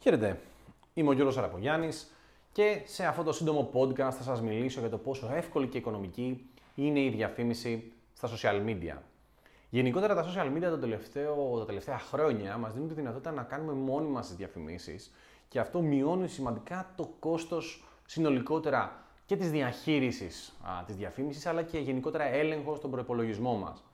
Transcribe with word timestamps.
Χαίρετε, 0.00 0.40
είμαι 0.94 1.08
ο 1.08 1.12
Γιώργος 1.12 1.38
Αραπογιάννης 1.38 2.12
και 2.52 2.82
σε 2.84 3.06
αυτό 3.06 3.22
το 3.22 3.32
σύντομο 3.32 3.70
podcast 3.72 4.12
θα 4.12 4.22
σας 4.22 4.40
μιλήσω 4.40 4.80
για 4.80 4.88
το 4.88 4.98
πόσο 4.98 5.30
εύκολη 5.34 5.66
και 5.66 5.78
οικονομική 5.78 6.50
είναι 6.74 7.00
η 7.00 7.08
διαφήμιση 7.08 7.92
στα 8.12 8.28
social 8.28 8.64
media. 8.66 8.96
Γενικότερα 9.70 10.14
τα 10.14 10.24
social 10.24 10.56
media 10.56 10.68
το 10.70 10.78
τελευταίο, 10.78 11.58
τα 11.58 11.64
τελευταία 11.64 11.98
χρόνια 11.98 12.56
μας 12.56 12.72
δίνουν 12.72 12.88
τη 12.88 12.94
δυνατότητα 12.94 13.30
να 13.30 13.42
κάνουμε 13.42 13.72
μόνοι 13.72 14.08
μας 14.08 14.26
τις 14.26 14.36
διαφημίσεις 14.36 15.14
και 15.48 15.58
αυτό 15.58 15.80
μειώνει 15.80 16.28
σημαντικά 16.28 16.92
το 16.96 17.14
κόστος 17.18 17.84
συνολικότερα 18.06 19.04
και 19.26 19.36
της 19.36 19.50
διαχείρισης 19.50 20.56
α, 20.62 20.84
της 20.84 20.96
διαφήμισης 20.96 21.46
αλλά 21.46 21.62
και 21.62 21.78
γενικότερα 21.78 22.24
έλεγχος 22.24 22.78
στον 22.78 22.90
προπολογισμό 22.90 23.54
μας. 23.54 23.84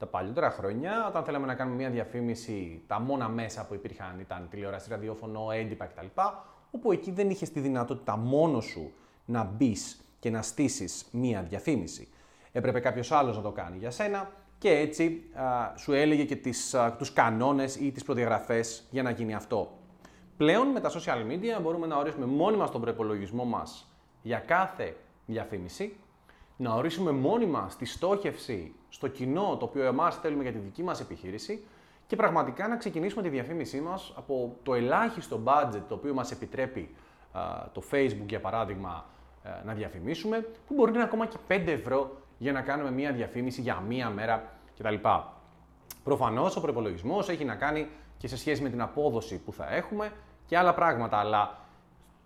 Τα 0.00 0.06
παλιότερα 0.06 0.50
χρόνια, 0.50 1.06
όταν 1.08 1.24
θέλαμε 1.24 1.46
να 1.46 1.54
κάνουμε 1.54 1.76
μια 1.76 1.90
διαφήμιση, 1.90 2.82
τα 2.86 3.00
μόνα 3.00 3.28
μέσα 3.28 3.66
που 3.66 3.74
υπήρχαν 3.74 4.20
ήταν 4.20 4.48
τηλεόραση, 4.50 4.90
ραδιόφωνο, 4.90 5.50
έντυπα 5.50 5.84
κτλ. 5.84 6.06
Όπου 6.70 6.92
εκεί 6.92 7.10
δεν 7.10 7.30
είχες 7.30 7.50
τη 7.50 7.60
δυνατότητα 7.60 8.16
μόνος 8.16 8.64
σου 8.64 8.92
να 9.24 9.44
μπεις 9.44 10.00
και 10.18 10.30
να 10.30 10.42
στήσεις 10.42 11.06
μια 11.10 11.42
διαφήμιση. 11.42 12.08
Έπρεπε 12.52 12.80
κάποιος 12.80 13.12
άλλος 13.12 13.36
να 13.36 13.42
το 13.42 13.50
κάνει 13.50 13.76
για 13.78 13.90
σένα 13.90 14.30
και 14.58 14.70
έτσι 14.70 15.22
α, 15.34 15.76
σου 15.76 15.92
έλεγε 15.92 16.24
και 16.24 16.36
τις, 16.36 16.74
α, 16.74 16.92
τους 16.92 17.12
κανόνες 17.12 17.76
ή 17.76 17.92
τις 17.92 18.04
προδιαγραφές 18.04 18.86
για 18.90 19.02
να 19.02 19.10
γίνει 19.10 19.34
αυτό. 19.34 19.70
Πλέον 20.36 20.68
με 20.68 20.80
τα 20.80 20.90
social 20.90 21.30
media 21.30 21.62
μπορούμε 21.62 21.86
να 21.86 21.96
ορίσουμε 21.96 22.26
μόνοι 22.26 22.56
μας 22.56 22.70
τον 22.70 22.80
προπολογισμό 22.80 23.44
μας 23.44 23.94
για 24.22 24.38
κάθε 24.38 24.96
διαφήμιση 25.26 25.96
να 26.60 26.74
ορίσουμε 26.74 27.10
μόνοι 27.10 27.46
μας 27.46 27.76
τη 27.76 27.84
στόχευση 27.84 28.74
στο 28.88 29.08
κοινό 29.08 29.56
το 29.58 29.64
οποίο 29.64 29.84
εμάς 29.84 30.16
θέλουμε 30.16 30.42
για 30.42 30.52
τη 30.52 30.58
δική 30.58 30.82
μας 30.82 31.00
επιχείρηση 31.00 31.64
και 32.06 32.16
πραγματικά 32.16 32.68
να 32.68 32.76
ξεκινήσουμε 32.76 33.22
τη 33.22 33.28
διαφήμισή 33.28 33.80
μας 33.80 34.12
από 34.16 34.56
το 34.62 34.74
ελάχιστο 34.74 35.40
budget 35.44 35.80
το 35.88 35.94
οποίο 35.94 36.14
μας 36.14 36.30
επιτρέπει 36.30 36.94
το 37.72 37.82
Facebook 37.90 38.26
για 38.28 38.40
παράδειγμα 38.40 39.04
να 39.64 39.72
διαφημίσουμε, 39.72 40.38
που 40.66 40.74
μπορεί 40.74 40.90
να 40.90 40.96
είναι 40.96 41.06
ακόμα 41.06 41.26
και 41.26 41.36
5 41.48 41.66
ευρώ 41.66 42.16
για 42.38 42.52
να 42.52 42.60
κάνουμε 42.60 42.90
μία 42.90 43.12
διαφήμιση 43.12 43.60
για 43.60 43.82
μία 43.88 44.10
μέρα 44.10 44.52
κτλ. 44.78 44.94
Προφανώς 46.04 46.56
ο 46.56 46.60
προπολογισμός 46.60 47.28
έχει 47.28 47.44
να 47.44 47.54
κάνει 47.54 47.88
και 48.18 48.28
σε 48.28 48.36
σχέση 48.36 48.62
με 48.62 48.68
την 48.68 48.80
απόδοση 48.80 49.38
που 49.38 49.52
θα 49.52 49.74
έχουμε 49.74 50.12
και 50.46 50.58
άλλα 50.58 50.74
πράγματα, 50.74 51.16
αλλά 51.16 51.58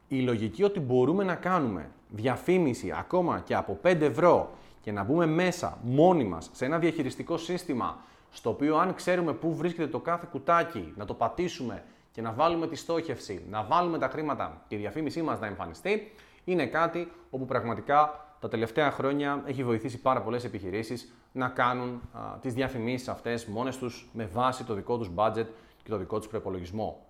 η 0.09 0.21
λογική 0.21 0.63
ότι 0.63 0.81
μπορούμε 0.81 1.25
να 1.25 1.35
κάνουμε 1.35 1.91
διαφήμιση 2.09 2.95
ακόμα 2.99 3.41
και 3.45 3.55
από 3.55 3.79
5 3.83 4.01
ευρώ 4.01 4.51
και 4.81 4.93
να 4.93 5.03
μπούμε 5.03 5.27
μέσα 5.27 5.79
μόνοι 5.83 6.25
μας 6.25 6.51
σε 6.53 6.65
ένα 6.65 6.79
διαχειριστικό 6.79 7.37
σύστημα 7.37 7.99
στο 8.31 8.51
οποίο 8.51 8.77
αν 8.77 8.95
ξέρουμε 8.95 9.33
πού 9.33 9.55
βρίσκεται 9.55 9.89
το 9.89 10.01
κάθε 10.01 10.29
κουτάκι, 10.31 10.93
να 10.97 11.05
το 11.05 11.15
πατήσουμε 11.15 11.85
και 12.13 12.23
να 12.23 12.33
βάλουμε 12.33 12.67
τη 12.67 12.77
στόχευση, 12.77 13.45
να 13.51 13.63
βάλουμε 13.63 13.99
τα 13.99 14.09
χρήματα 14.09 14.63
και 14.69 14.75
η 14.75 14.79
διαφήμισή 14.79 15.23
μας 15.23 15.41
να 15.41 15.47
εμφανιστεί, 15.47 16.13
είναι 16.45 16.67
κάτι 16.67 17.13
όπου 17.31 17.45
πραγματικά 17.45 18.27
τα 18.41 18.49
τελευταία 18.49 18.91
χρόνια 18.91 19.43
έχει 19.47 19.65
βοηθήσει 19.65 20.01
πάρα 20.01 20.23
πολλές 20.23 20.45
επιχειρήσεις 20.45 21.13
να 21.33 21.49
κάνουν 21.49 22.01
α, 22.13 22.39
τις 22.41 22.55
διαφημίσεις 22.55 23.09
αυτές 23.09 23.47
μόνες 23.47 23.79
τους 23.79 24.09
με 24.13 24.27
βάση 24.27 24.65
το 24.65 24.75
δικό 24.75 24.99
τους 24.99 25.11
budget 25.15 25.47
και 25.83 25.91
το 25.91 25.97
δικό 25.97 26.19
τους 26.19 26.29
προπολογισμό. 26.29 27.07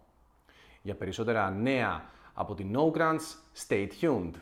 Για 0.83 0.95
περισσότερα 0.95 1.50
νέα 1.50 2.05
από 2.33 2.53
την 2.53 2.75
No 2.77 2.91
Grants, 2.97 3.35
stay 3.67 3.88
tuned! 4.02 4.33